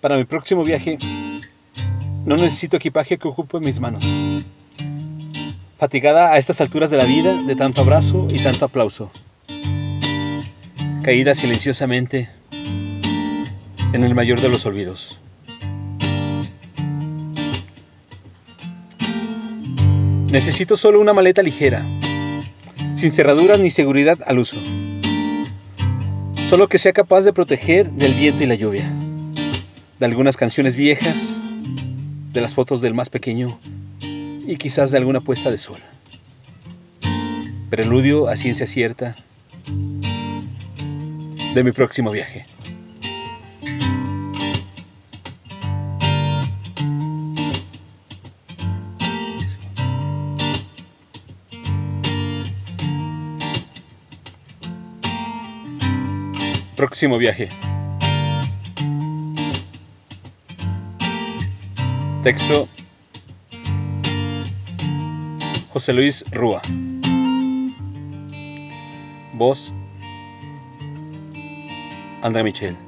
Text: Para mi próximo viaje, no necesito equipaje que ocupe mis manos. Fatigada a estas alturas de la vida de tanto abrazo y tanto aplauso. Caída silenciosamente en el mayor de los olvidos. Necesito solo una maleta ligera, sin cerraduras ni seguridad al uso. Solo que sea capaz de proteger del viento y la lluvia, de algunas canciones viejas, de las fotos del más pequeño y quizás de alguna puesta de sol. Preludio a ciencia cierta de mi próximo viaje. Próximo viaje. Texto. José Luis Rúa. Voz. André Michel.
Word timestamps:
Para 0.00 0.16
mi 0.16 0.24
próximo 0.24 0.62
viaje, 0.62 0.98
no 2.24 2.36
necesito 2.36 2.76
equipaje 2.76 3.18
que 3.18 3.28
ocupe 3.28 3.60
mis 3.60 3.80
manos. 3.80 4.06
Fatigada 5.78 6.32
a 6.32 6.38
estas 6.38 6.60
alturas 6.60 6.90
de 6.90 6.96
la 6.96 7.04
vida 7.04 7.34
de 7.42 7.54
tanto 7.54 7.82
abrazo 7.82 8.28
y 8.30 8.38
tanto 8.38 8.64
aplauso. 8.64 9.10
Caída 11.02 11.34
silenciosamente 11.34 12.28
en 13.92 14.04
el 14.04 14.14
mayor 14.14 14.40
de 14.40 14.48
los 14.48 14.66
olvidos. 14.66 15.20
Necesito 20.30 20.76
solo 20.76 21.00
una 21.00 21.14
maleta 21.14 21.42
ligera, 21.42 21.82
sin 22.96 23.10
cerraduras 23.12 23.60
ni 23.60 23.70
seguridad 23.70 24.18
al 24.26 24.38
uso. 24.38 24.58
Solo 26.48 26.68
que 26.68 26.78
sea 26.78 26.92
capaz 26.92 27.22
de 27.22 27.32
proteger 27.32 27.90
del 27.90 28.14
viento 28.14 28.42
y 28.42 28.46
la 28.46 28.54
lluvia, 28.54 28.90
de 29.98 30.06
algunas 30.06 30.36
canciones 30.36 30.76
viejas, 30.76 31.38
de 32.32 32.40
las 32.40 32.54
fotos 32.54 32.80
del 32.80 32.94
más 32.94 33.08
pequeño 33.08 33.58
y 34.00 34.56
quizás 34.56 34.90
de 34.90 34.98
alguna 34.98 35.20
puesta 35.20 35.50
de 35.50 35.58
sol. 35.58 35.80
Preludio 37.70 38.28
a 38.28 38.36
ciencia 38.36 38.66
cierta 38.66 39.16
de 41.54 41.64
mi 41.64 41.72
próximo 41.72 42.10
viaje. 42.10 42.44
Próximo 56.76 57.16
viaje. 57.16 57.48
Texto. 62.26 62.68
José 65.72 65.92
Luis 65.92 66.24
Rúa. 66.32 66.60
Voz. 69.34 69.72
André 72.22 72.42
Michel. 72.42 72.85